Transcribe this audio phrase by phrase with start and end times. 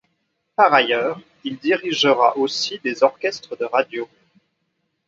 [0.55, 4.09] Par ailleurs, il dirigera aussi des orchestres de radio.